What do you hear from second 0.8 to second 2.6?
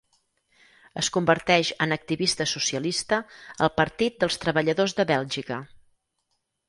Es converteix en activista